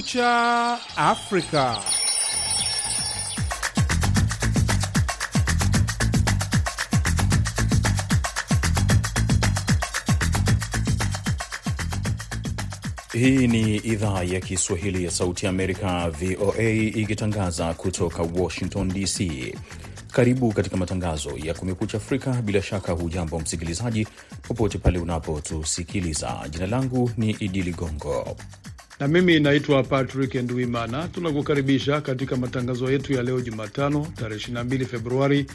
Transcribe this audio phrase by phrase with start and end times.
[0.00, 1.76] Kumekucha Afrika.
[13.12, 19.30] Hii ni idhaa ya Kiswahili ya Sauti ya Amerika, VOA, ikitangaza kutoka Washington DC.
[20.12, 22.32] Karibu katika matangazo ya Kumekucha Afrika.
[22.32, 24.06] Bila shaka, hujambo msikilizaji,
[24.42, 26.36] popote pale unapotusikiliza.
[26.50, 28.36] Jina langu ni Idi Ligongo
[29.00, 31.08] na mimi naitwa Patrick Nduimana.
[31.08, 35.46] Tunakukaribisha katika matangazo yetu ya leo Jumatano, tarehe 22 Februari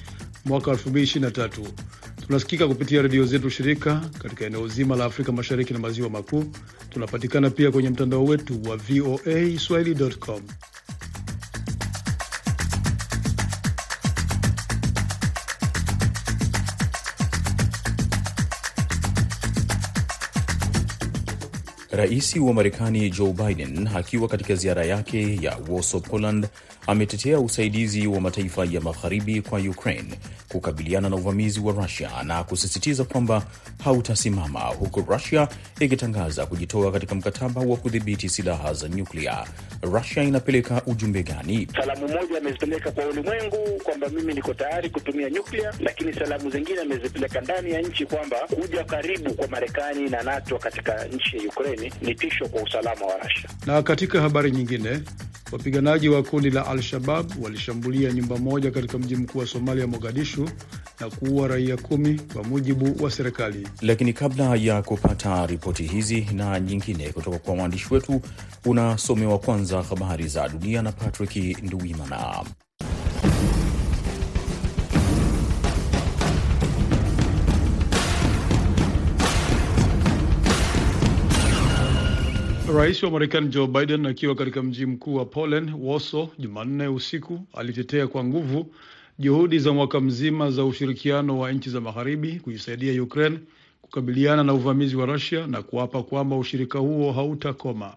[0.46, 1.50] mwaka 2023.
[2.28, 6.44] Tunasikika kupitia redio zetu shirika katika eneo zima la Afrika Mashariki na Maziwa Makuu.
[6.90, 10.42] Tunapatikana pia kwenye mtandao wetu wa VOA swahili.com.
[21.96, 26.48] Rais wa Marekani Joe Biden akiwa katika ziara yake ya Warsaw, Poland,
[26.88, 30.14] ametetea usaidizi wa mataifa ya magharibi kwa Ukraine
[30.50, 33.44] kukabiliana na uvamizi wa Rusia na kusisitiza kwamba
[33.84, 35.48] hautasimama huku Rusia
[35.80, 39.46] ikitangaza kujitoa katika mkataba wa kudhibiti silaha za nyuklia.
[39.82, 41.68] Rusia inapeleka ujumbe gani?
[41.80, 47.42] Salamu moja amezipeleka kwa ulimwengu kwamba mimi niko tayari kutumia nyuklia, lakini salamu zingine amezipeleka
[47.42, 52.16] ndani ya nchi kwamba kuja karibu kwa Marekani na NATO katika nchi ya Ukraine ni
[52.16, 53.50] tisho kwa usalama wa Rusia.
[53.66, 55.00] Na katika habari nyingine,
[55.52, 60.50] wapiganaji wa kundi la Al-Shabab walishambulia nyumba moja katika mji mkuu wa Somalia, Mogadishu,
[61.00, 63.68] na kuua raia kumi kwa mujibu wa serikali.
[63.82, 68.22] Lakini kabla ya kupata ripoti hizi na nyingine kutoka kwa waandishi wetu,
[68.66, 72.44] unasomewa kwanza habari za dunia na Patrick Nduwimana.
[82.76, 88.08] Rais wa Marekani Joe Biden akiwa katika mji mkuu wa Poland, Warsaw, Jumanne usiku alitetea
[88.08, 88.74] kwa nguvu
[89.20, 93.40] juhudi za mwaka mzima za ushirikiano wa nchi za magharibi kuisaidia Ukraine
[93.82, 97.96] kukabiliana na uvamizi wa Russia na kuapa kwamba ushirika huo hautakoma.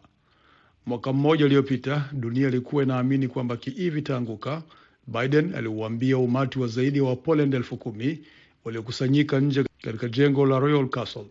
[0.86, 4.62] Mwaka mmoja uliopita, dunia ilikuwa inaamini kwamba Kiev itaanguka.
[5.06, 8.18] Biden aliuambia umati wa zaidi ya wa Wapoland elfu kumi
[8.64, 11.24] waliokusanyika nje katika jengo la Royal Castle.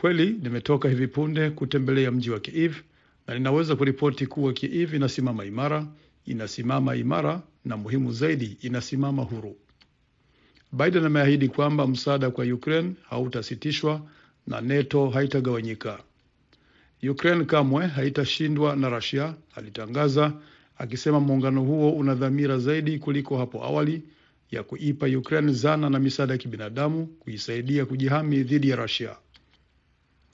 [0.00, 2.74] Kweli nimetoka hivi punde kutembelea mji wa Kiev
[3.26, 5.86] na ninaweza kuripoti kuwa Kiev inasimama imara,
[6.26, 9.56] inasimama imara na muhimu zaidi, inasimama huru.
[10.72, 14.02] Biden ameahidi kwamba msaada kwa Ukraine hautasitishwa
[14.46, 16.02] na NATO haitagawanyika.
[17.10, 20.32] Ukraine kamwe haitashindwa na Russia, alitangaza
[20.78, 24.02] akisema muungano huo una dhamira zaidi kuliko hapo awali
[24.50, 29.16] ya kuipa Ukraine zana na misaada ya kibinadamu kuisaidia kujihami dhidi ya Russia.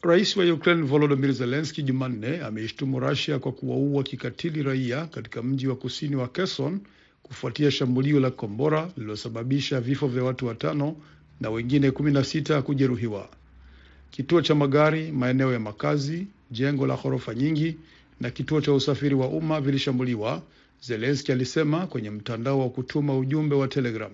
[0.05, 5.77] Rais wa Ukraine Volodymyr Zelensky Jumanne ameishtumu Russia kwa kuwaua kikatili raia katika mji wa
[5.77, 6.81] kusini wa Kherson
[7.23, 10.97] kufuatia shambulio la kombora lililosababisha vifo vya watu watano
[11.41, 13.29] na wengine kumi na sita kujeruhiwa.
[14.11, 17.77] Kituo cha magari, maeneo ya makazi, jengo la ghorofa nyingi
[18.21, 20.43] na kituo cha usafiri wa umma vilishambuliwa,
[20.81, 24.13] Zelensky alisema kwenye mtandao wa kutuma ujumbe wa Telegram.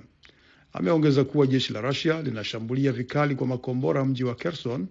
[0.72, 4.86] Ameongeza kuwa jeshi la Russia linashambulia vikali kwa makombora mji wa Kherson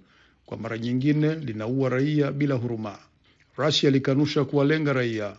[0.47, 2.97] kwa mara nyingine linaua raia bila huruma.
[3.57, 5.35] Russia ilikanusha kuwalenga raia.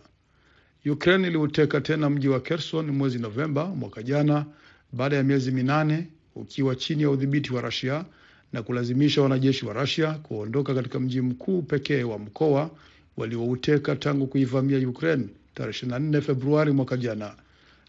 [0.85, 4.45] Ukraine iliuteka tena mji wa Kherson mwezi Novemba mwaka jana
[4.93, 8.05] baada ya miezi minane ukiwa chini ya udhibiti wa Russia
[8.53, 12.69] na kulazimisha wanajeshi wa Russia kuondoka katika mji mkuu pekee wa mkoa
[13.17, 17.35] waliouteka tangu kuivamia Ukraine tarehe 24 Februari mwaka jana.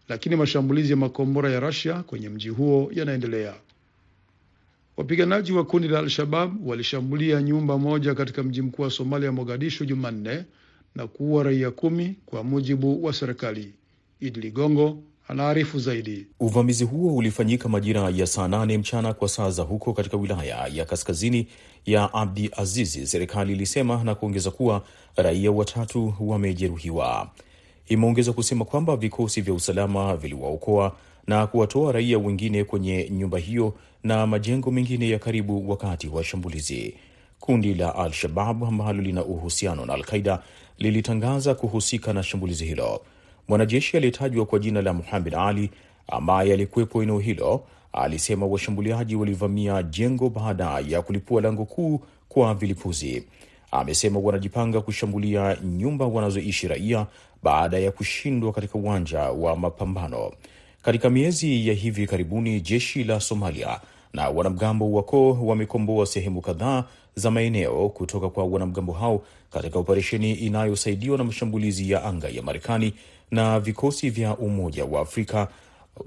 [0.08, 3.54] Lakini mashambulizi ya makombora ya Russia kwenye mji huo yanaendelea.
[5.00, 10.44] Wapiganaji wa kundi la Al-Shabab walishambulia nyumba moja katika mji mkuu wa Somalia, Mogadishu, Jumanne
[10.94, 13.74] na kuua raia kumi kwa mujibu wa serikali.
[14.20, 16.26] Idi Ligongo anaarifu zaidi.
[16.40, 20.84] Uvamizi huo ulifanyika majira ya saa nane mchana kwa saa za huko katika wilaya ya
[20.84, 21.48] kaskazini
[21.86, 24.84] ya Abdi Azizi, serikali ilisema na kuongeza kuwa
[25.16, 27.30] raia watatu wamejeruhiwa.
[27.88, 33.74] Imeongeza kusema kwamba vikosi vya usalama viliwaokoa na kuwatoa raia wengine kwenye nyumba hiyo
[34.04, 36.94] na majengo mengine ya karibu wakati wa shambulizi.
[37.40, 40.42] Kundi la Al-Shabab ambalo lina uhusiano na Al-Qaida
[40.78, 43.00] lilitangaza kuhusika na shambulizi hilo.
[43.48, 45.70] Mwanajeshi aliyetajwa kwa jina la Muhamed Ali
[46.08, 53.24] ambaye alikuwepo eneo hilo alisema washambuliaji walivamia jengo baada ya kulipua lango kuu kwa vilipuzi.
[53.70, 57.06] Amesema wanajipanga kushambulia nyumba wanazoishi raia
[57.42, 60.32] baada ya kushindwa katika uwanja wa mapambano.
[60.82, 63.80] Katika miezi ya hivi karibuni, jeshi la Somalia
[64.12, 66.84] na wanamgambo wa koo wamekomboa sehemu kadhaa
[67.14, 69.22] za maeneo kutoka kwa wanamgambo hao
[69.52, 72.94] katika operesheni inayosaidiwa na mashambulizi ya anga ya Marekani
[73.30, 75.48] na vikosi vya Umoja wa Afrika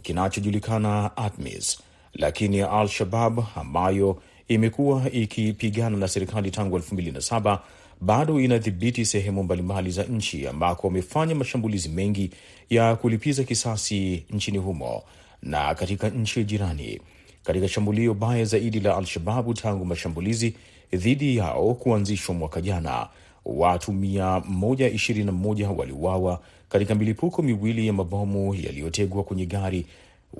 [0.01, 1.79] kinachojulikana ATMIS.
[2.13, 7.59] Lakini Al-Shabab ambayo imekuwa ikipigana na serikali tangu 2007
[8.05, 12.31] bado inadhibiti sehemu mbalimbali za nchi ambako wamefanya mashambulizi mengi
[12.69, 15.03] ya kulipiza kisasi nchini humo
[15.41, 17.01] na katika nchi jirani.
[17.43, 20.53] Katika shambulio baya zaidi la Al-Shababu tangu mashambulizi
[20.93, 23.07] dhidi yao kuanzishwa mwaka jana,
[23.45, 26.39] watu 121 waliuawa
[26.69, 29.85] katika milipuko miwili ya mabomu yaliyotegwa kwenye gari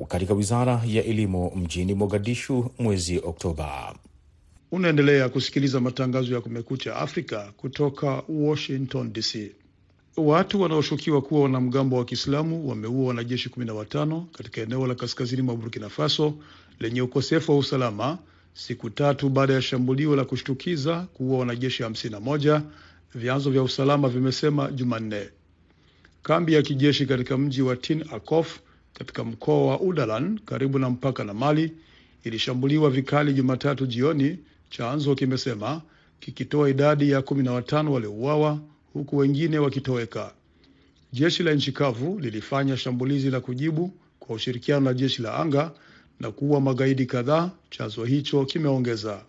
[0.08, 3.96] katika wizara ya elimu mjini Mogadishu mwezi Oktoba.
[4.74, 9.52] Unaendelea kusikiliza matangazo ya Kumekucha Afrika kutoka Washington DC.
[10.18, 15.90] Watu wanaoshukiwa kuwa wanamgambo wa Kiislamu wameua wanajeshi 15 katika eneo la kaskazini mwa Burkina
[15.90, 16.34] Faso
[16.80, 18.18] lenye ukosefu wa usalama,
[18.54, 22.62] siku tatu baada ya shambulio la kushtukiza kuua wanajeshi 51,
[23.16, 25.30] vyanzo vya usalama vimesema Jumanne.
[26.24, 28.60] Kambi ya kijeshi katika mji wa Tin Akof
[28.94, 31.72] katika mkoa wa Udalan karibu na mpaka na Mali
[32.24, 34.38] ilishambuliwa vikali Jumatatu jioni,
[34.78, 35.82] chanzo kimesema
[36.20, 38.60] kikitoa idadi ya 15 waliouawa
[38.94, 40.34] huku wengine wakitoweka.
[41.12, 45.72] Jeshi la nchi kavu lilifanya shambulizi la kujibu kwa ushirikiano na jeshi la anga
[46.20, 49.22] na kuua magaidi kadhaa, chanzo hicho kimeongeza.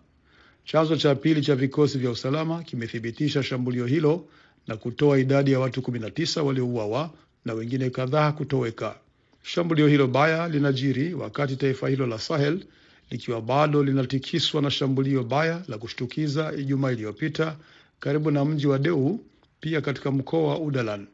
[0.64, 4.25] Chanzo cha pili cha vikosi vya usalama kimethibitisha shambulio hilo
[4.67, 7.11] na kutoa idadi ya watu 19 waliouawa
[7.44, 8.97] na wengine kadhaa kutoweka.
[9.43, 12.64] Shambulio hilo baya linajiri wakati taifa hilo la Sahel
[13.11, 17.56] likiwa bado linatikiswa na shambulio baya la kushtukiza Ijumaa iliyopita
[18.01, 19.21] karibu na mji wa Deu,
[19.61, 21.06] pia katika mkoa wa Udalan.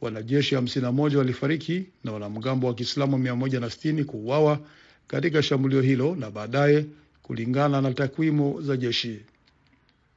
[0.00, 4.60] Wanajeshi 51 walifariki na wanamgambo wa Kiislamu 160 kuuawa
[5.06, 6.86] katika shambulio hilo na baadaye,
[7.22, 9.20] kulingana na takwimu za jeshi.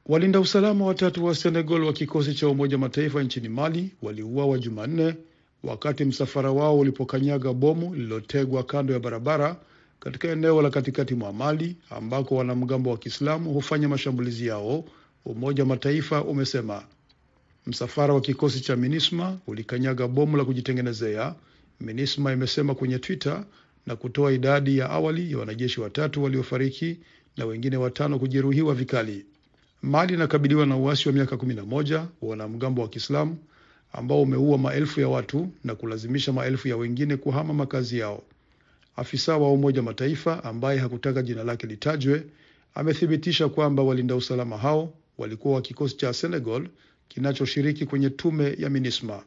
[0.06, 5.14] Walinda usalama watatu wa Senegal wa kikosi cha Umoja Mataifa nchini Mali waliuawa Jumanne
[5.62, 9.56] wakati msafara wao ulipokanyaga bomu lililotegwa kando ya barabara
[10.04, 14.84] katika eneo la katikati mwa Mali ambako wanamgambo wa Kiislamu hufanya mashambulizi yao,
[15.24, 16.82] Umoja wa Mataifa umesema.
[17.66, 21.34] Msafara wa kikosi cha MINISMA ulikanyaga bomu la kujitengenezea,
[21.80, 23.44] MINISMA imesema kwenye Twitter
[23.86, 26.96] na kutoa idadi ya awali ya wanajeshi watatu waliofariki
[27.36, 29.26] na wengine watano kujeruhiwa vikali.
[29.82, 33.36] Mali inakabiliwa na uasi wa miaka 11 wa wanamgambo wa Kiislamu
[33.92, 38.22] ambao umeua maelfu ya watu na kulazimisha maelfu ya wengine kuhama makazi yao.
[38.96, 42.26] Afisa wa Umoja Mataifa ambaye hakutaka jina lake litajwe
[42.74, 46.68] amethibitisha kwamba walinda usalama hao walikuwa wa kikosi cha Senegal
[47.08, 49.22] kinachoshiriki kwenye tume ya MINISMA.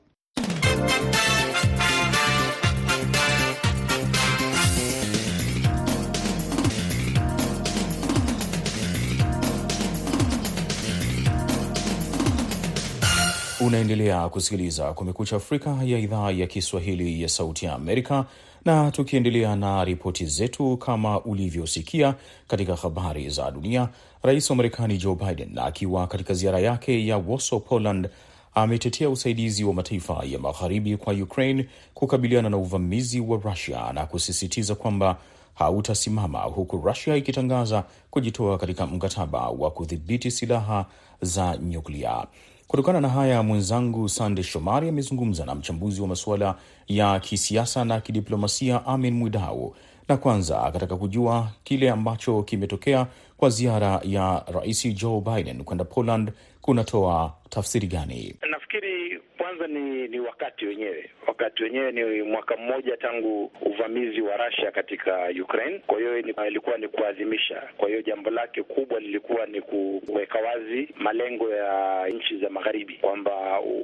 [13.60, 18.25] Unaendelea kusikiliza Kumekucha Afrika ya idhaa ya Kiswahili ya Sauti ya Amerika,
[18.68, 22.16] na tukiendelea na ripoti zetu, kama ulivyosikia
[22.48, 23.90] katika habari za dunia,
[24.24, 28.10] rais wa Marekani Joe Biden akiwa katika ziara yake ya Warsaw, Poland,
[28.56, 34.75] ametetea usaidizi wa mataifa ya magharibi kwa Ukraine kukabiliana na uvamizi wa Rusia na kusisitiza
[34.75, 35.18] kwamba
[35.56, 40.86] hautasimama huku Rusia ikitangaza kujitoa katika mkataba wa kudhibiti silaha
[41.21, 42.26] za nyuklia.
[42.68, 46.56] Kutokana na haya, mwenzangu Sande Shomari amezungumza na mchambuzi wa masuala
[46.88, 49.76] ya kisiasa na kidiplomasia Amin Mwidau,
[50.07, 53.07] na kwanza akataka kujua kile ambacho kimetokea
[53.38, 56.31] kwa ziara ya Rais Joe Biden kwenda Poland
[56.62, 58.36] kunatoa tafsiri gani?
[58.52, 59.17] Nafikiri
[59.57, 65.30] kwanza ni ni wakati wenyewe, wakati wenyewe ni mwaka mmoja tangu uvamizi wa Russia katika
[65.44, 65.80] Ukraine.
[65.87, 67.64] Kwa hiyo ilikuwa ni kuadhimisha.
[67.78, 73.31] Kwa hiyo jambo lake kubwa lilikuwa ni kuweka wazi malengo ya nchi za magharibi kwamba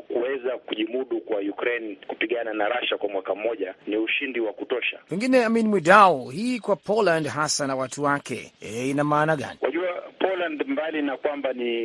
[0.08, 5.00] kuweza kujimudu kwa Ukraine kupigana na Russia kwa mwaka mmoja ni ushindi wa kutosha.
[5.10, 9.58] Pengine Amin Mwidau, hii kwa Poland hasa na watu wake e, ina maana gani?
[9.62, 11.84] Wajua, Poland mbali na kwamba ni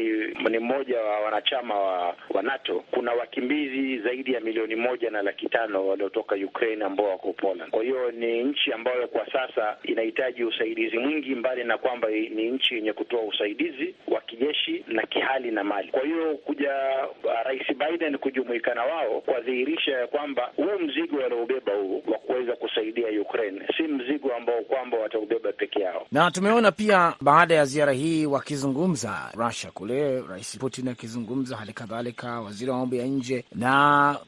[0.51, 5.49] ni mmoja wa wanachama wa, wa NATO, kuna wakimbizi zaidi ya milioni moja na laki
[5.49, 7.71] tano waliotoka Ukraine ambao wako Poland.
[7.71, 12.75] Kwa hiyo ni nchi ambayo kwa sasa inahitaji usaidizi mwingi, mbali na kwamba ni nchi
[12.75, 15.89] yenye kutoa usaidizi wa kijeshi na kihali na mali.
[15.89, 16.73] Kwa hiyo kuja
[17.25, 22.57] uh, Rais Biden kujumuika na wao kwadhihirisha ya kwamba huu mzigo waliobeba huu wa kuweza
[22.57, 27.93] kusaidia Ukraine si mzigo ambao kwamba wataubeba peke yao, na tumeona pia baada ya ziara
[27.93, 33.68] hii wakizungumza Russia kule, Rais Putin akizungumza, hali kadhalika waziri wa mambo ya nje, na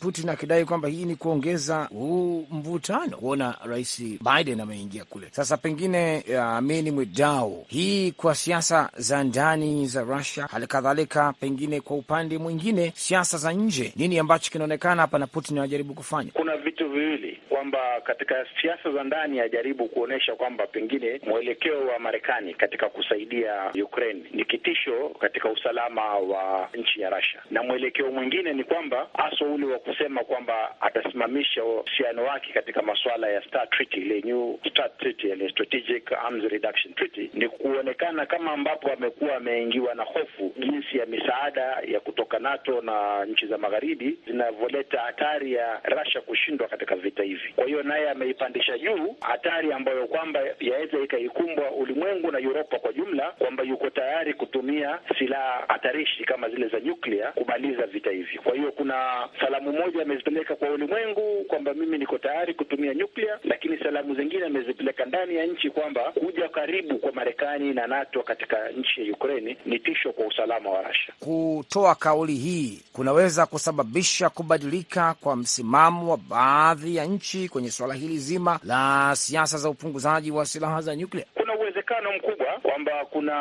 [0.00, 5.28] Putin akidai kwamba hii ni kuongeza huu mvutano, kuona Rais Biden ameingia kule.
[5.30, 11.96] Sasa pengine Amini Mwidau, hii kwa siasa za ndani za Russia, hali kadhalika pengine kwa
[11.96, 16.30] upande mwingine siasa za nje, nini ambacho kinaonekana hapa na Putin anajaribu kufanya?
[16.34, 22.54] Kuna vitu viwili kwamba katika siasa za ndani ajaribu kuonyesha kwamba pengine mwelekeo wa Marekani
[22.54, 28.64] katika kusaidia Ukraine ni kitisho katika usalama wa nchi ya Russia, na mwelekeo mwingine ni
[28.64, 34.20] kwamba haswa ule wa kusema kwamba atasimamisha uhusiano wake katika masuala ya START Treaty, ile
[34.20, 40.02] New START Treaty, ile Strategic Arms Reduction Treaty, ni kuonekana kama ambapo amekuwa ameingiwa na
[40.02, 46.20] hofu jinsi ya misaada ya kutoka NATO na nchi za magharibi zinavyoleta hatari ya Russia
[46.20, 47.39] kushindwa katika vita hivi.
[47.56, 53.30] Kwa hiyo naye ameipandisha juu hatari ambayo kwamba yaweza ikaikumbwa ulimwengu na Uropa kwa jumla,
[53.38, 58.38] kwamba yuko tayari kutumia silaha hatarishi kama zile za nyuklia kumaliza vita hivi.
[58.38, 63.78] Kwa hiyo kuna salamu moja amezipeleka kwa ulimwengu kwamba mimi niko tayari kutumia nyuklia, lakini
[63.78, 69.06] salamu zingine amezipeleka ndani ya nchi kwamba kuja karibu kwa Marekani na NATO katika nchi
[69.06, 71.14] ya Ukraini ni tisho kwa usalama wa Russia.
[71.20, 78.18] Kutoa kauli hii kunaweza kusababisha kubadilika kwa msimamo wa baadhi ya nchi kwenye suala hili
[78.18, 81.24] zima la siasa za upunguzaji wa silaha za nyuklia.
[81.34, 83.34] Kuna uwezekano mkubwa kwamba kuna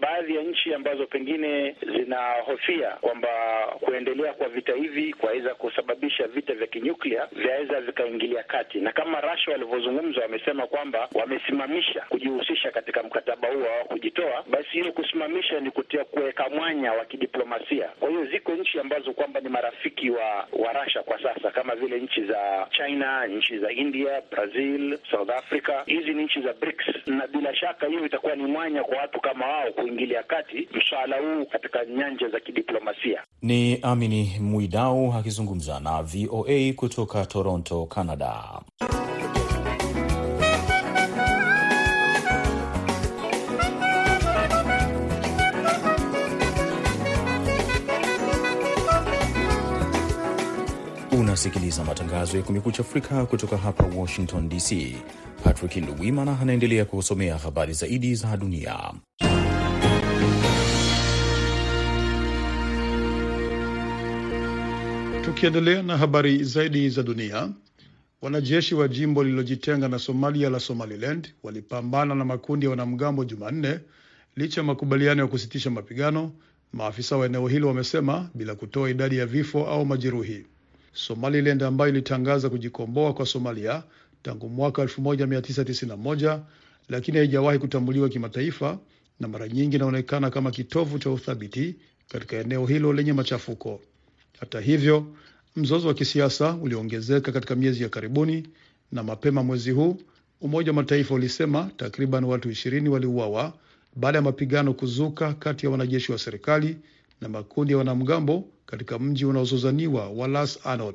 [0.00, 3.28] baadhi ya nchi ambazo pengine zinahofia kwamba
[3.80, 9.52] kuendelea kwa vita hivi kwaweza kusababisha vita vya kinyuklia vyaweza vikaingilia kati, na kama Russia
[9.52, 16.04] walivyozungumza, wamesema kwamba wamesimamisha kujihusisha katika mkataba huo wa kujitoa, basi hiyo kusimamisha ni kutia
[16.04, 17.88] kuweka mwanya wa kidiplomasia.
[18.00, 22.00] Kwa hiyo ziko nchi ambazo kwamba ni marafiki wa wa Russia kwa sasa kama vile
[22.00, 25.82] nchi za China, nchi za India, Brazil, South Africa.
[25.86, 29.46] Hizi ni nchi za BRICS, na bila shaka hiyo itakuwa ni mwanya kwa watu kama
[29.46, 33.22] wao kuingilia kati mswala huu katika nyanja za kidiplomasia.
[33.42, 38.60] Ni Amini Mwidau akizungumza na VOA kutoka Toronto, Canada.
[51.34, 54.96] Unasikiliza matangazo ya Kumekucha Afrika kutoka hapa Washington DC.
[55.44, 58.92] Patrick Nduwimana anaendelea kusomea habari zaidi za dunia.
[65.24, 67.48] Tukiendelea na habari zaidi za dunia,
[68.22, 73.80] wanajeshi wa jimbo lililojitenga na Somalia la Somaliland walipambana na makundi ya wanamgambo Jumanne
[74.36, 76.32] licha ya makubaliano ya kusitisha mapigano,
[76.72, 80.46] maafisa wa eneo hilo wamesema, bila kutoa idadi ya vifo au majeruhi.
[80.94, 83.82] Somaliland ambayo ilitangaza kujikomboa kwa Somalia
[84.22, 86.40] tangu mwaka 1991
[86.88, 88.78] lakini haijawahi kutambuliwa kimataifa
[89.20, 91.76] na mara nyingi inaonekana kama kitovu cha uthabiti
[92.08, 93.80] katika eneo hilo lenye machafuko.
[94.40, 95.06] Hata hivyo,
[95.56, 98.48] mzozo wa kisiasa uliongezeka katika miezi ya karibuni,
[98.92, 99.96] na mapema mwezi huu
[100.40, 103.52] Umoja wa Mataifa ulisema takriban watu ishirini waliuawa
[103.96, 106.76] baada ya mapigano kuzuka kati ya wanajeshi wa serikali
[107.20, 110.94] na makundi ya wanamgambo katika mji unaozozaniwa wa Las Anod.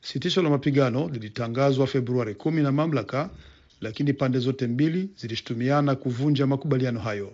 [0.00, 3.30] Sitisho la mapigano lilitangazwa Februari kumi na mamlaka,
[3.80, 7.32] lakini pande zote mbili zilishutumiana kuvunja makubaliano hayo.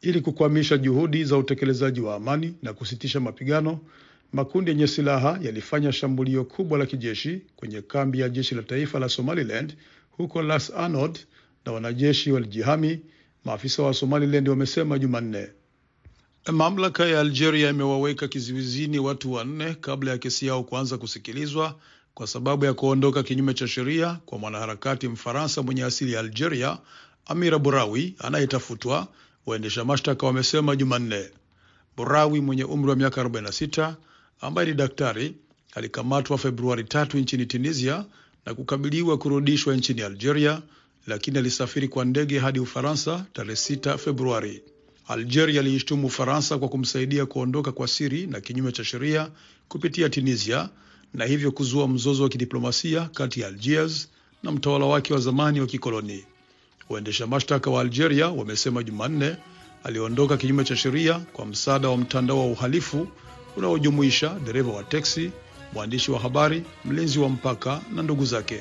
[0.00, 3.80] Ili kukwamisha juhudi za utekelezaji wa amani na kusitisha mapigano,
[4.32, 9.08] makundi yenye silaha yalifanya shambulio kubwa la kijeshi kwenye kambi ya jeshi la taifa la
[9.08, 9.76] Somaliland
[10.10, 11.18] huko Las Anod
[11.66, 13.00] na wanajeshi walijihami,
[13.44, 15.48] maafisa wa Somaliland wamesema Jumanne.
[16.52, 21.78] Mamlaka ya Algeria imewaweka kizuizini watu wanne kabla ya kesi yao kuanza kusikilizwa
[22.14, 26.78] kwa sababu ya kuondoka kinyume cha sheria kwa mwanaharakati Mfaransa mwenye asili ya Algeria,
[27.26, 29.08] Amira burawi anayetafutwa,
[29.46, 31.30] waendesha mashtaka wamesema Jumanne.
[31.96, 33.94] burawi mwenye umri wa miaka 46
[34.40, 35.34] ambaye ni daktari
[35.74, 38.04] alikamatwa Februari tatu nchini Tunisia
[38.46, 40.62] na kukabiliwa kurudishwa nchini Algeria,
[41.06, 44.62] lakini alisafiri kwa ndege hadi Ufaransa tarehe 6 Februari.
[45.08, 49.30] Algeria iliishtumu Ufaransa kwa kumsaidia kuondoka kwa siri na kinyume cha sheria
[49.68, 50.68] kupitia Tunisia
[51.14, 54.08] na hivyo kuzua mzozo wa kidiplomasia kati ya Algiers
[54.42, 56.24] na mtawala wake wa zamani wa kikoloni.
[56.88, 59.36] Waendesha mashtaka wa Algeria wamesema Jumanne
[59.84, 63.08] aliondoka kinyume cha sheria kwa msaada wa mtandao wa uhalifu
[63.56, 65.30] unaojumuisha dereva wa teksi,
[65.72, 68.60] mwandishi wa habari, mlinzi wa mpaka na ndugu zake.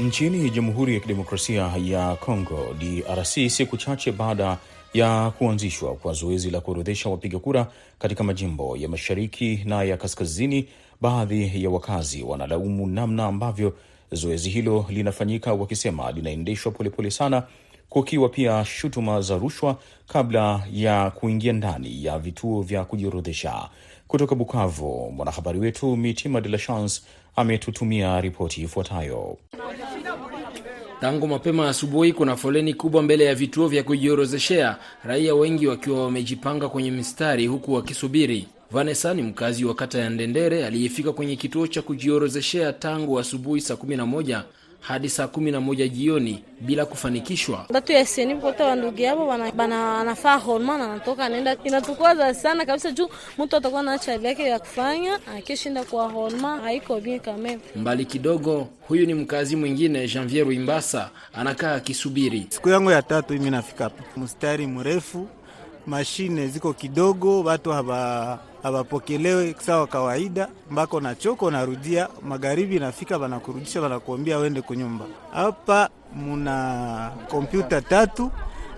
[0.00, 4.58] Nchini Jamhuri ya Kidemokrasia ya Kongo DRC, siku chache baada
[4.94, 7.66] ya kuanzishwa kwa zoezi la kuorodhesha wapiga kura
[7.98, 10.68] katika majimbo ya mashariki na ya kaskazini,
[11.00, 13.76] baadhi ya wakazi wanalaumu namna ambavyo
[14.12, 17.42] zoezi hilo linafanyika, wakisema linaendeshwa polepole sana,
[17.88, 19.76] kukiwa pia shutuma za rushwa
[20.08, 23.68] kabla ya kuingia ndani ya vituo vya kujiorodhesha.
[24.08, 27.02] Kutoka Bukavu, mwanahabari wetu Mitima De La Chance
[27.40, 29.36] ametutumia ripoti ifuatayo.
[31.00, 36.68] Tangu mapema asubuhi kuna foleni kubwa mbele ya vituo vya kujiorozeshea, raia wengi wakiwa wamejipanga
[36.68, 38.46] kwenye mistari huku wakisubiri.
[38.70, 43.74] Vanessa ni mkazi wa kata ya Ndendere aliyefika kwenye kituo cha kujiorozeshea tangu asubuhi saa
[43.74, 44.42] 11
[44.80, 47.66] hadi saa 11 jioni bila kufanikishwa.
[47.72, 52.90] Batu ya seni kote wa ndugu yao wanafaa horma na anatoka anaenda, inatukwaza sana kabisa
[52.90, 53.08] juu
[53.38, 57.58] mtu atakuwa na cha yake ya kufanya akishinda kwa horma haiko bien kame.
[57.76, 62.46] Mbali kidogo, huyu ni mkazi mwingine Janvier Ruimbasa anakaa akisubiri.
[62.48, 65.28] Siku yangu ya tatu mimi nafika hapa, mstari mrefu,
[65.86, 73.80] mashine ziko kidogo, watu haba hawapokelewe sawa kawaida, mbako na choko narudia magharibi, nafika wanakurudisha,
[73.80, 75.04] wanakuambia wende kunyumba.
[75.32, 78.30] Hapa muna kompyuta tatu.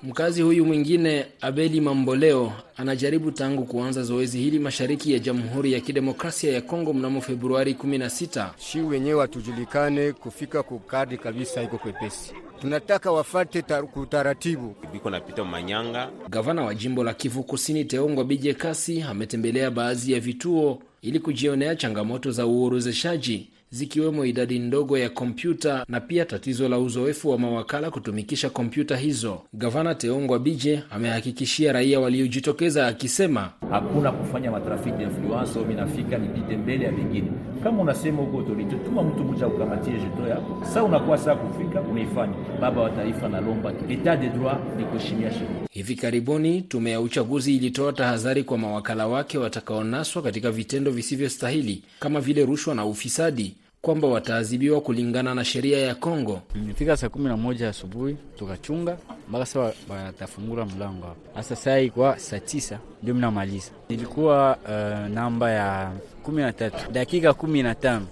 [0.02, 6.52] Mkazi huyu mwingine Abeli Mamboleo anajaribu tangu kuanza zoezi hili mashariki ya Jamhuri ya Kidemokrasia
[6.52, 8.50] ya Kongo mnamo Februari 16.
[8.58, 14.74] Shi wenyewe hatujulikane kufika kukadi kabisa, iko kwepesi tunataka wafate kutaratibu.
[14.92, 16.10] biko napita manyanga.
[16.28, 21.76] Gavana wa jimbo la Kivu Kusini Teongwa Bije Kasi ametembelea baadhi ya vituo ili kujionea
[21.76, 27.90] changamoto za uorozeshaji zikiwemo idadi ndogo ya kompyuta na pia tatizo la uzoefu wa mawakala
[27.90, 29.40] kutumikisha kompyuta hizo.
[29.52, 35.10] Gavana Teongwa Bije amehakikishia raia waliojitokeza akisema, hakuna kufanya matrafiki ya
[35.56, 37.30] au minafika nipite mbele ya vingine.
[37.64, 42.32] Kama unasema huko autorite, tuma mtu mmoja ukamatie jeto yako, sasa unakuwa saa kufika unaifanya.
[42.60, 45.48] Baba wa taifa na lomba etat de droit ni kuheshimia sheria.
[45.70, 52.20] Hivi karibuni tume ya uchaguzi ilitoa tahadhari kwa mawakala wake watakaonaswa katika vitendo visivyostahili kama
[52.20, 56.40] vile rushwa na ufisadi kwamba wataadhibiwa kulingana na sheria ya Kongo.
[56.54, 58.96] Ilifika saa kumi na moja asubuhi tukachunga
[59.28, 61.20] mpaka saa watafungula mlango hapo.
[61.34, 67.34] Hasa saa ikwa saa tisa ndio minamaliza, Nilikuwa uh, namba ya kumi na tatu dakika
[67.34, 68.06] kumi na tano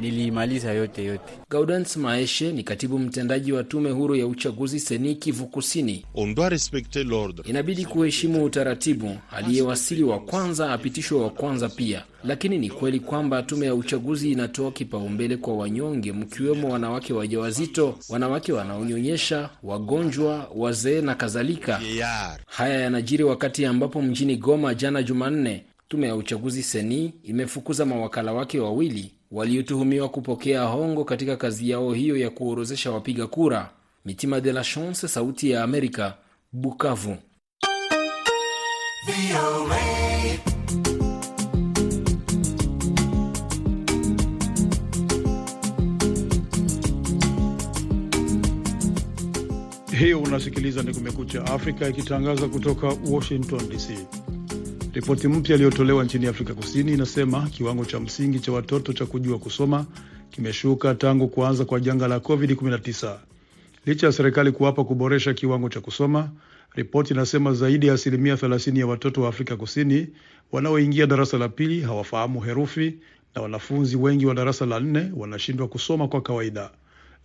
[0.00, 1.32] nilimaliza yote yote.
[1.50, 6.04] Gaudens Maeshe ni katibu mtendaji wa tume huru ya uchaguzi seni Kivu Kusini.
[7.44, 12.04] Inabidi kuheshimu utaratibu, aliyewasili wa kwanza apitishwe wa kwanza pia.
[12.24, 18.52] Lakini ni kweli kwamba tume ya uchaguzi inatoa kipaumbele kwa wanyonge, mkiwemo wanawake wajawazito, wanawake
[18.52, 21.80] wanaonyonyesha, wagonjwa, wazee na kadhalika.
[22.46, 28.58] Haya yanajiri wakati ambapo mjini Goma jana Jumanne tume ya uchaguzi seni imefukuza mawakala wake
[28.60, 33.70] wawili waliotuhumiwa kupokea hongo katika kazi yao hiyo ya kuorozesha wapiga kura.
[34.04, 36.14] Mitima de la Chance, Sauti ya Amerika,
[36.52, 37.16] Bukavu.
[49.98, 53.90] Hiyo unasikiliza ni Kumekucha Afrika ikitangaza kutoka Washington DC.
[54.96, 59.86] Ripoti mpya iliyotolewa nchini Afrika Kusini inasema kiwango cha msingi cha watoto cha kujua kusoma
[60.30, 63.16] kimeshuka tangu kuanza kwa janga la COVID-19.
[63.86, 66.30] Licha ya serikali kuwapa kuboresha kiwango cha kusoma,
[66.74, 70.08] ripoti inasema zaidi ya asilimia 30 ya watoto wa Afrika Kusini
[70.52, 72.94] wanaoingia darasa la pili hawafahamu herufi
[73.34, 76.70] na wanafunzi wengi wa darasa la nne wanashindwa kusoma kwa kawaida.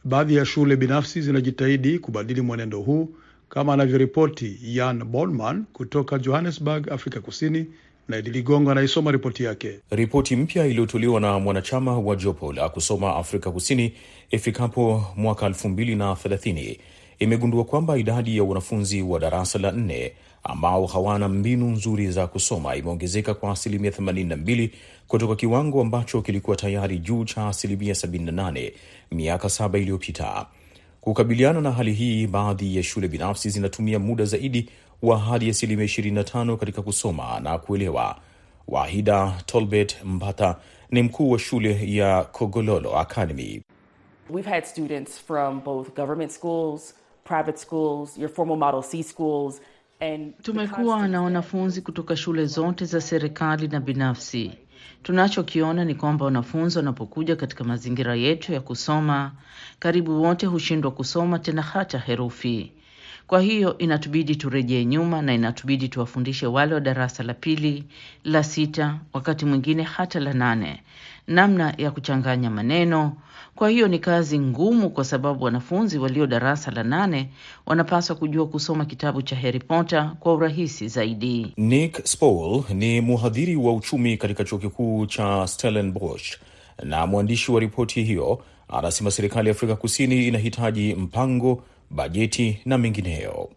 [0.03, 3.15] Baadhi ya shule binafsi zinajitahidi kubadili mwenendo huu
[3.53, 7.65] kama anavyoripoti Yan Bolman kutoka Johannesburg, Afrika Kusini,
[8.07, 9.79] na Ligongo anaisoma ripoti yake.
[9.89, 13.93] Ripoti mpya iliyotolewa na mwanachama wa jopo la kusoma Afrika Kusini
[14.29, 16.79] ifikapo mwaka elfu mbili na thelathini
[17.19, 22.75] imegundua kwamba idadi ya wanafunzi wa darasa la nne ambao hawana mbinu nzuri za kusoma
[22.75, 24.69] imeongezeka kwa asilimia 82
[25.07, 28.71] kutoka kiwango ambacho kilikuwa tayari juu cha asilimia 78
[29.11, 30.45] miaka saba iliyopita.
[31.01, 34.69] Kukabiliana na hali hii, baadhi ya shule binafsi zinatumia muda zaidi
[35.01, 38.19] wa hadi asilimia 25 katika kusoma na kuelewa.
[38.67, 40.55] Wahida Tolbert Mbata
[40.91, 43.61] ni mkuu wa shule ya Kogololo Academy.
[44.29, 49.61] We've had students from both government schools, private schools, your formal model C schools
[49.99, 54.51] and tumekuwa na wanafunzi kutoka shule zote za serikali na binafsi.
[55.03, 59.31] Tunachokiona ni kwamba wanafunzi wanapokuja katika mazingira yetu ya kusoma,
[59.79, 62.71] karibu wote hushindwa kusoma tena hata herufi.
[63.27, 67.83] Kwa hiyo inatubidi turejee nyuma na inatubidi tuwafundishe wale wa darasa la pili,
[68.23, 70.83] la sita, wakati mwingine hata la nane,
[71.27, 73.17] namna ya kuchanganya maneno.
[73.61, 77.29] Kwa hiyo ni kazi ngumu, kwa sababu wanafunzi walio darasa la nane
[77.65, 81.53] wanapaswa kujua kusoma kitabu cha Harry Potter kwa urahisi zaidi.
[81.57, 86.37] Nick Spall ni mhadhiri wa uchumi katika chuo kikuu cha Stellenbosch
[86.83, 88.43] na mwandishi wa ripoti hiyo.
[88.67, 93.49] Anasema serikali ya Afrika Kusini inahitaji mpango, bajeti na mengineyo.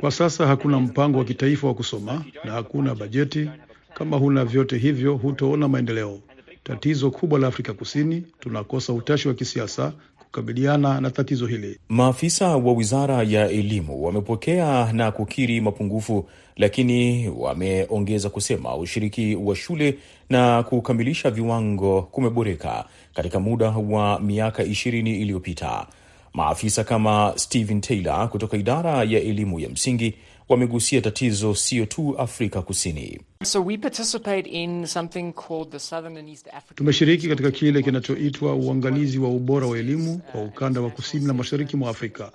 [0.00, 3.48] Kwa sasa hakuna mpango wa kitaifa wa kusoma na hakuna bajeti.
[3.94, 6.18] Kama huna vyote hivyo, hutoona maendeleo.
[6.64, 11.78] Tatizo kubwa la Afrika Kusini, tunakosa utashi wa kisiasa kukabiliana na tatizo hili.
[11.88, 19.98] Maafisa wa wizara ya elimu wamepokea na kukiri mapungufu, lakini wameongeza kusema ushiriki wa shule
[20.30, 25.86] na kukamilisha viwango kumeboreka katika muda wa miaka ishirini iliyopita.
[26.32, 30.14] Maafisa kama Stephen Taylor kutoka idara ya elimu ya msingi
[30.48, 33.20] wamegusia tatizo sio tu Afrika Kusini.
[33.44, 36.74] So we participate in something called the Southern and East African...
[36.76, 41.76] Tumeshiriki katika kile kinachoitwa uangalizi wa ubora wa elimu kwa ukanda wa kusini na mashariki
[41.76, 42.32] mwa Afrika.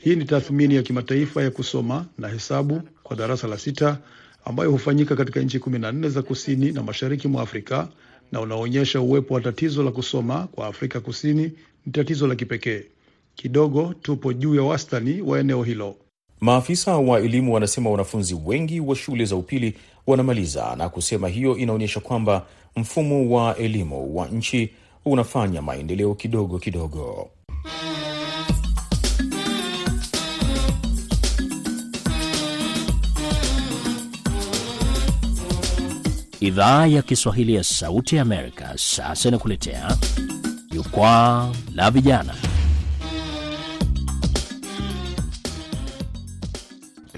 [0.00, 3.98] Hii ni tathmini ya kimataifa ya kusoma na hesabu kwa darasa la sita
[4.44, 7.88] ambayo hufanyika katika nchi kumi na nne za kusini na mashariki mwa Afrika
[8.32, 11.52] na unaonyesha uwepo wa tatizo la kusoma kwa Afrika Kusini
[11.86, 12.82] ni tatizo la kipekee.
[13.34, 15.96] Kidogo tupo juu ya wastani wa eneo hilo.
[16.40, 19.74] Maafisa wa elimu wanasema wanafunzi wengi wa shule za upili
[20.06, 22.46] wanamaliza na kusema hiyo inaonyesha kwamba
[22.76, 24.70] mfumo wa elimu wa nchi
[25.04, 27.30] unafanya maendeleo kidogo kidogo.
[36.40, 39.96] Idhaa ya Kiswahili ya Sauti ya Amerika sasa inakuletea
[40.70, 42.34] jukwaa la vijana.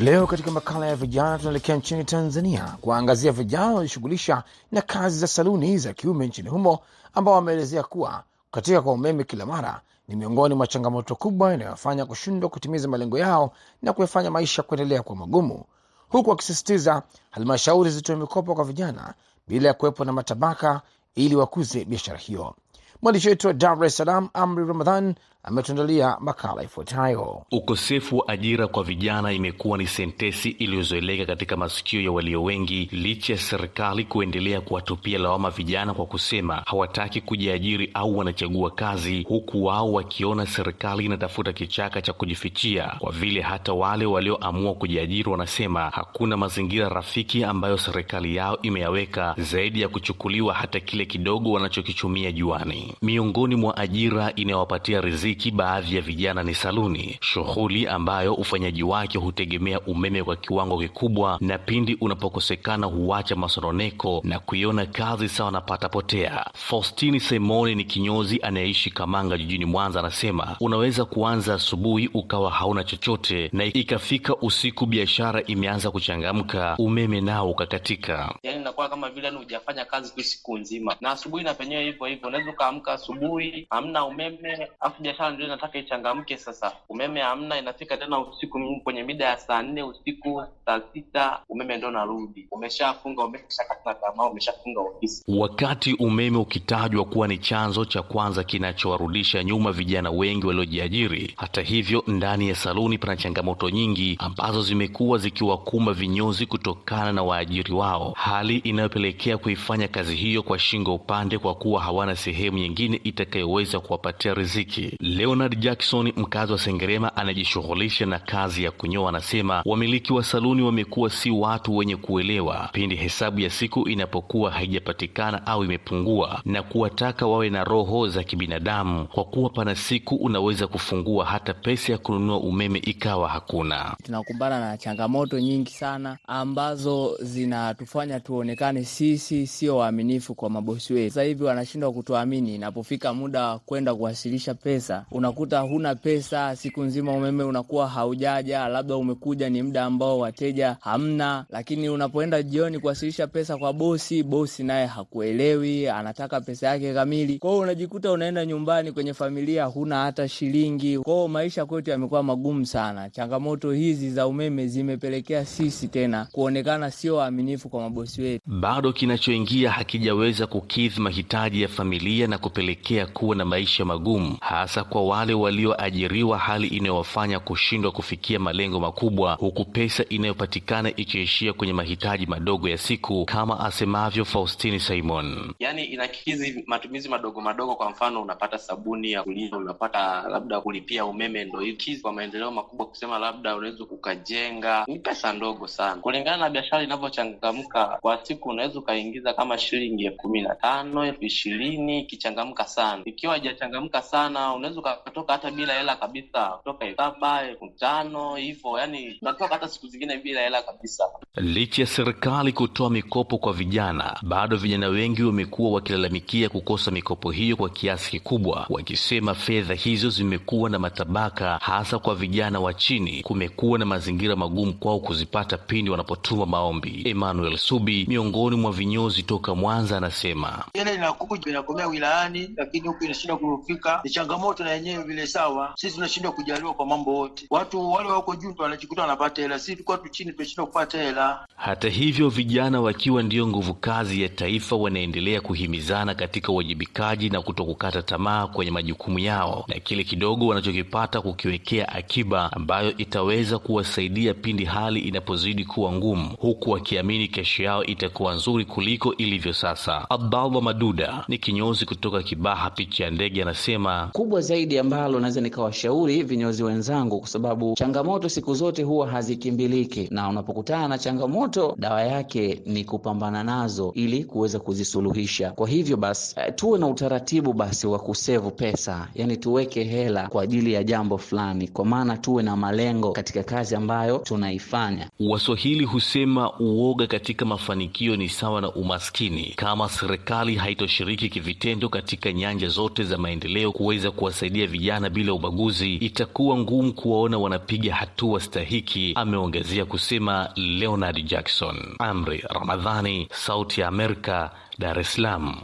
[0.00, 5.78] Leo katika makala ya vijana tunaelekea nchini Tanzania kuwaangazia vijana wanaojishughulisha na kazi za saluni
[5.78, 6.78] za kiume nchini humo,
[7.14, 12.50] ambao wameelezea kuwa kukatika kwa umeme kila mara ni miongoni mwa changamoto kubwa inayofanya kushindwa
[12.50, 15.64] kutimiza malengo yao na kuyafanya maisha kuendelea kwa magumu,
[16.08, 19.14] huku wakisisitiza halmashauri zitoe mikopo kwa vijana
[19.48, 20.80] bila ya kuwepo na matabaka
[21.14, 22.54] ili wakuze biashara hiyo.
[23.02, 27.42] Mwandishi wetu wa Dar es Salaam, Amri Ramadhan, ametuandalia makala ifuatayo.
[27.52, 33.32] Ukosefu wa ajira kwa vijana imekuwa ni sentesi iliyozoeleka katika masikio ya walio wengi, licha
[33.32, 39.92] ya serikali kuendelea kuwatupia lawama vijana kwa kusema hawataki kujiajiri au wanachagua kazi, huku wao
[39.92, 46.88] wakiona serikali inatafuta kichaka cha kujifichia, kwa vile hata wale walioamua kujiajiri wanasema hakuna mazingira
[46.88, 52.94] rafiki ambayo serikali yao imeyaweka zaidi ya kuchukuliwa hata kile kidogo wanachokichumia juani.
[53.02, 59.80] Miongoni mwa ajira inayowapatia riziki baadhi ya vijana ni saluni, shughuli ambayo ufanyaji wake hutegemea
[59.80, 66.46] umeme kwa kiwango kikubwa, na pindi unapokosekana huacha masononeko na kuiona kazi sawa na patapotea.
[66.54, 73.50] Faustini Semoni ni kinyozi anayeishi Kamanga jijini Mwanza, anasema unaweza kuanza asubuhi ukawa hauna chochote,
[73.52, 78.34] na ikafika usiku biashara imeanza kuchangamka, umeme nao ukakatika.
[78.42, 82.28] Yani inakuwa kama vile hujafanya kazi tu siku nzima, na asubuhi na penyewe hivyo hivyo,
[82.28, 86.36] unaweza ukaamka asubuhi hamna umeme, afu biashara ndio inataka ichangamke.
[86.36, 91.76] Sasa umeme hamna, inafika tena usiku kwenye mida ya saa nne usiku saa sita umeme
[91.76, 95.24] ndo narudi, umeshafunga umeshakata tamaa, umeshafunga ofisi.
[95.28, 102.04] Wakati umeme ukitajwa kuwa ni chanzo cha kwanza kinachowarudisha nyuma vijana wengi waliojiajiri, hata hivyo,
[102.06, 108.56] ndani ya saluni pana changamoto nyingi ambazo zimekuwa zikiwakumba vinyozi kutokana na waajiri wao, hali
[108.56, 114.96] inayopelekea kuifanya kazi hiyo kwa shingo upande, kwa kuwa hawana sehemu nyingine itakayoweza kuwapatia riziki.
[115.16, 121.10] Leonard Jackson, mkazi wa Sengerema anajishughulisha na kazi ya kunyoa, anasema wamiliki wa saluni wamekuwa
[121.10, 127.50] si watu wenye kuelewa pindi hesabu ya siku inapokuwa haijapatikana au imepungua, na kuwataka wawe
[127.50, 132.78] na roho za kibinadamu, kwa kuwa pana siku unaweza kufungua hata pesa ya kununua umeme
[132.78, 133.96] ikawa hakuna.
[134.02, 141.08] Tunakumbana na changamoto nyingi sana ambazo zinatufanya tuonekane sisi sio waaminifu kwa mabosi wetu.
[141.14, 147.12] Sasa hivi wanashindwa kutuamini inapofika muda wa kwenda kuwasilisha pesa unakuta huna pesa, siku nzima
[147.12, 153.56] umeme unakuwa haujaja, labda umekuja ni muda ambao wateja hamna, lakini unapoenda jioni kuwasilisha pesa
[153.56, 157.38] kwa bosi, bosi naye hakuelewi, anataka pesa yake kamili.
[157.38, 160.98] Kwao unajikuta unaenda nyumbani kwenye familia huna hata shilingi.
[160.98, 163.10] Kwao maisha kwetu yamekuwa magumu sana.
[163.10, 168.42] Changamoto hizi za umeme zimepelekea sisi tena kuonekana sio waaminifu kwa mabosi wetu.
[168.46, 175.02] Bado kinachoingia hakijaweza kukidhi mahitaji ya familia na kupelekea kuwa na maisha magumu hasa kwa
[175.04, 182.68] wale walioajiriwa, hali inayowafanya kushindwa kufikia malengo makubwa, huku pesa inayopatikana ikiishia kwenye mahitaji madogo
[182.68, 185.54] ya siku, kama asemavyo Faustini Simon.
[185.58, 187.74] Yani inakizi matumizi madogo madogo.
[187.74, 192.86] Kwa mfano, unapata sabuni ya kulia, unapata labda kulipia umeme, ndo ikizi kwa maendeleo makubwa.
[192.86, 197.98] Kusema labda unaweza ukajenga, ni pesa ndogo sana kulingana na biashara inavyochangamka.
[198.00, 203.02] Kwa siku unaweza ukaingiza kama shilingi elfu kumi na tano elfu ishirini ikichangamka sana.
[203.04, 208.78] Ikiwa haijachangamka sana, unaweza ukatoka hata bila hela kabisa, kutoka elfu saba elfu tano hivyo,
[208.78, 211.04] yani unatoka hata siku zingine bila hela kabisa.
[211.36, 217.56] Licha ya serikali kutoa mikopo kwa vijana, bado vijana wengi wamekuwa wakilalamikia kukosa mikopo hiyo
[217.56, 223.22] kwa kiasi kikubwa, wakisema fedha hizo zimekuwa na matabaka, hasa kwa vijana wa chini.
[223.22, 227.02] Kumekuwa na mazingira magumu kwao kuzipata pindi wanapotuma maombi.
[227.04, 233.38] Emmanuel Subi, miongoni mwa vinyozi toka Mwanza, anasema hela inakuja inakomea wilayani, lakini huku inashindwa
[233.38, 234.00] kufika.
[234.04, 235.26] Ni changamoto na yenyewe vile.
[235.26, 237.46] Sawa, sisi tunashindwa kujaliwa kwa mambo wote.
[237.50, 241.46] Watu wale wako juu ndo wanajikuta wanapata hela, sisi tulikuwa tu chini tunashindwa kupata hela.
[241.56, 248.02] Hata hivyo, vijana wakiwa ndiyo nguvu kazi ya taifa, wanaendelea kuhimizana katika uwajibikaji na kutokukata
[248.02, 255.00] tamaa kwenye majukumu yao, na kile kidogo wanachokipata kukiwekea akiba ambayo itaweza kuwasaidia pindi hali
[255.00, 260.06] inapozidi kuwa ngumu, huku wakiamini kesho yao itakuwa nzuri kuliko ilivyo sasa.
[260.10, 266.22] Abdallah Maduda ni kinyozi kutoka Kibaha picha ya ndege, anasema kubwa zaidi ambalo naweza nikawashauri
[266.22, 272.62] vinyozi wenzangu, kwa sababu changamoto siku zote huwa hazikimbiliki, na unapokutana na changamoto dawa yake
[272.66, 275.50] ni kupambana nazo ili kuweza kuzisuluhisha.
[275.50, 280.72] Kwa hivyo basi, tuwe na utaratibu basi wa kusevu pesa, yani tuweke hela kwa ajili
[280.72, 285.08] ya jambo fulani, kwa maana tuwe na malengo katika kazi ambayo tunaifanya.
[285.20, 289.52] Waswahili husema uoga katika mafanikio ni sawa na umaskini.
[289.56, 296.58] Kama serikali haitoshiriki kivitendo katika nyanja zote za maendeleo kuweza kuwasaidia vijana bila ubaguzi, itakuwa
[296.58, 301.76] ngumu kuwaona wanapiga hatua stahiki, ameongezea kusema Leonard Jackson.
[301.98, 305.56] Amri Ramadhani, Sauti ya Amerika, Dar es Salaam.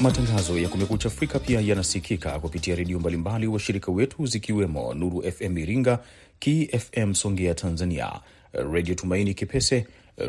[0.00, 5.98] Matangazo ya Kumekucha Afrika pia yanasikika kupitia redio mbalimbali washirika wetu zikiwemo Nuru FM Iringa,
[6.38, 8.12] KFM Songea Tanzania,
[8.72, 9.86] Redio Tumaini Kipese,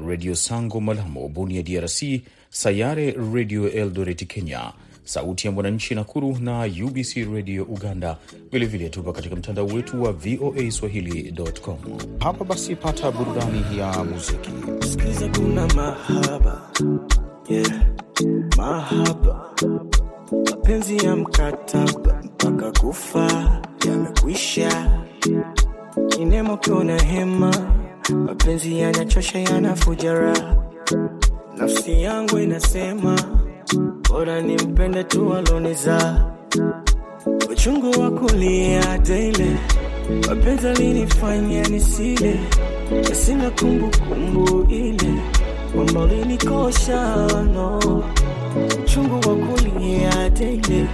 [0.08, 7.16] Redio Sango Malamo Bunia DRC, Sayare Redio Eldoret Kenya, Sauti ya Mwananchi Nakuru na UBC
[7.34, 8.18] Redio Uganda.
[8.52, 11.78] Vilevile tupo katika mtandao wetu wa VOA Swahili.com.
[12.20, 14.50] Hapa basi, pata burudani ya muziki.
[14.90, 16.72] Sikiza kuna mahaba
[17.50, 17.72] yeah.
[18.58, 19.50] Mahaba
[20.52, 25.02] mapenzi ya mkataba mpaka kufa yamekwisha,
[26.10, 27.56] kinemo kiona hema,
[28.10, 30.71] mapenzi yanachosha yanafuja raha,
[31.62, 33.20] nafsi yangu inasema
[34.10, 36.26] bora nimpende tu aloniza,
[37.52, 39.56] uchungu wa kulia daily,
[40.30, 42.40] mapenzi alinifanya nisile,
[43.14, 45.14] sina kumbukumbu ile
[45.76, 47.16] kwamba ulinikosha
[47.54, 48.04] no.
[48.84, 50.86] Uchungu wa kulia daily,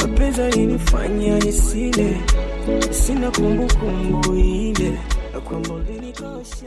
[0.00, 2.16] mapenzi alinifanya nisile,
[2.90, 4.98] sina kumbukumbu ile.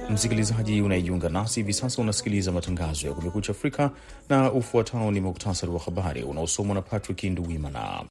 [0.10, 3.92] Msikilizaji unayejiunga nasi hivi sasa, unasikiliza matangazo ya Kumekucha Afrika
[4.30, 8.04] na ufuatao ni muktasari wa habari unaosomwa na Patrick Nduwimana.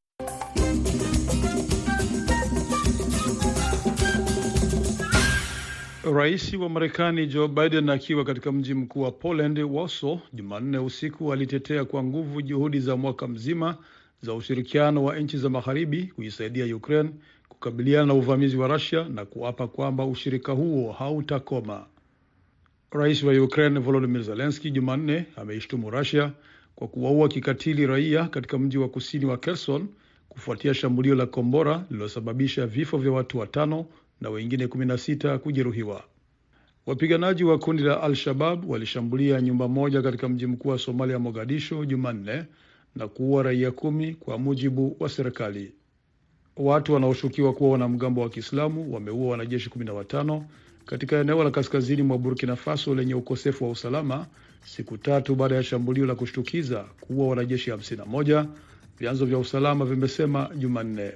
[6.15, 11.85] Rais wa Marekani Joe Biden akiwa katika mji mkuu wa Poland, Warsaw, Jumanne usiku alitetea
[11.85, 13.77] kwa nguvu juhudi za mwaka mzima
[14.23, 17.11] za ushirikiano wa nchi za magharibi kuisaidia Ukraine
[17.51, 21.87] kukabiliana na uvamizi wa Russia na kuapa kwamba ushirika huo hautakoma.
[22.91, 26.33] Rais wa Ukraine Volodymyr Zelensky Jumanne ameishtumu Russia
[26.75, 29.89] kwa kuwaua kikatili raia katika mji wa kusini wa Kherson
[30.29, 33.87] kufuatia shambulio la kombora lililosababisha vifo vya watu watano
[34.21, 36.05] na wengine 16 kujeruhiwa.
[36.87, 42.45] Wapiganaji wa kundi la Al-Shabab walishambulia nyumba moja katika mji mkuu wa Somalia, Mogadisho, Jumanne
[42.97, 45.73] na kuua raia kumi kwa mujibu wa serikali.
[46.61, 50.43] Watu wanaoshukiwa kuwa wanamgambo wa Kiislamu wameua wanajeshi 15
[50.87, 54.27] katika eneo la kaskazini mwa Burkina Faso lenye ukosefu wa usalama
[54.67, 58.47] siku tatu baada ya shambulio la kushtukiza kuua wanajeshi 51,
[58.99, 61.13] vyanzo vya usalama vimesema Jumanne.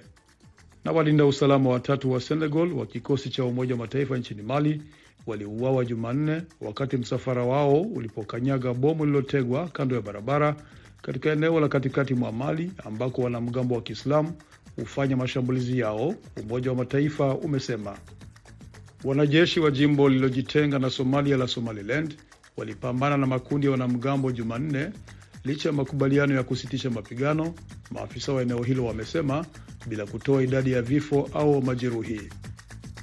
[0.85, 4.83] Na walinda usalama watatu wa Senegal wa kikosi cha Umoja wa Mataifa nchini Mali
[5.27, 10.57] waliuawa Jumanne wakati msafara wao ulipokanyaga bomu lililotegwa kando ya barabara
[11.03, 14.33] katika eneo la katikati mwa Mali ambako wanamgambo wa Kiislamu
[14.77, 17.99] hufanya mashambulizi yao, Umoja wa Mataifa umesema.
[19.05, 22.15] Wanajeshi wa jimbo lililojitenga na Somalia la Somaliland
[22.57, 24.91] walipambana na makundi ya wanamgambo Jumanne
[25.45, 27.55] licha ya makubaliano ya kusitisha mapigano,
[27.91, 29.47] maafisa wa eneo hilo wamesema,
[29.87, 32.21] bila kutoa idadi ya vifo au majeruhi.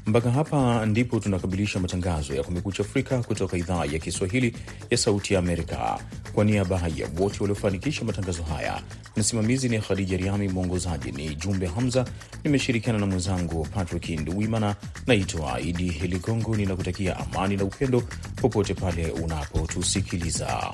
[0.06, 4.56] Mpaka hapa ndipo tunakamilisha matangazo ya Kumekucha Afrika kutoka idhaa ya Kiswahili
[4.90, 6.00] ya Sauti ya Amerika.
[6.34, 8.82] Kwa niaba ya wote waliofanikisha matangazo haya,
[9.18, 12.06] msimamizi ni Khadija Riami, mwongozaji ni Jumbe Hamza,
[12.44, 14.76] nimeshirikiana na mwenzangu Patrick Nduwimana.
[15.08, 18.04] Naitwa Idi Ligongo, ninakutakia amani na upendo
[18.36, 20.72] popote pale unapotusikiliza.